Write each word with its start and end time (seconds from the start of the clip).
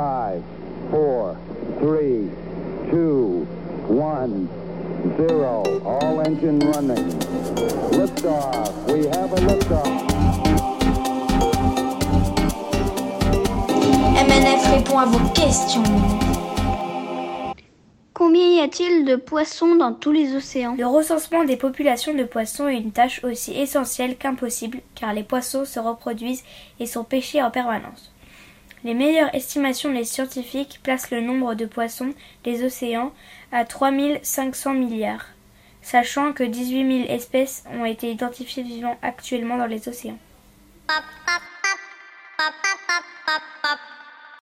5, 0.00 0.42
4, 0.92 1.36
3, 1.80 2.30
2, 2.90 3.46
1, 3.90 4.48
0. 5.18 5.82
All 5.84 6.20
engine 6.22 6.58
running. 6.72 7.20
Liftoff. 7.92 8.72
We 8.88 9.04
have 9.08 9.30
a 9.30 9.40
liftoff. 9.44 9.86
MNF 14.16 14.62
répond 14.72 14.98
à 15.00 15.04
vos 15.04 15.28
questions. 15.34 15.82
Combien 18.14 18.48
y 18.48 18.60
a-t-il 18.60 19.04
de 19.04 19.16
poissons 19.16 19.74
dans 19.74 19.92
tous 19.92 20.12
les 20.12 20.34
océans? 20.34 20.76
Le 20.78 20.86
recensement 20.86 21.44
des 21.44 21.56
populations 21.56 22.14
de 22.14 22.24
poissons 22.24 22.68
est 22.68 22.78
une 22.78 22.92
tâche 22.92 23.22
aussi 23.22 23.52
essentielle 23.52 24.16
qu'impossible 24.16 24.78
car 24.94 25.12
les 25.12 25.24
poissons 25.24 25.66
se 25.66 25.78
reproduisent 25.78 26.44
et 26.78 26.86
sont 26.86 27.04
pêchés 27.04 27.42
en 27.42 27.50
permanence. 27.50 28.10
Les 28.82 28.94
meilleures 28.94 29.34
estimations 29.34 29.92
des 29.92 30.04
scientifiques 30.04 30.80
placent 30.82 31.10
le 31.10 31.20
nombre 31.20 31.54
de 31.54 31.66
poissons 31.66 32.14
des 32.44 32.64
océans 32.64 33.12
à 33.52 33.66
3500 33.66 34.72
milliards, 34.72 35.26
sachant 35.82 36.32
que 36.32 36.44
18 36.44 37.04
000 37.06 37.12
espèces 37.12 37.64
ont 37.70 37.84
été 37.84 38.10
identifiées 38.10 38.62
vivant 38.62 38.96
actuellement 39.02 39.58
dans 39.58 39.66
les 39.66 39.86
océans. 39.86 40.18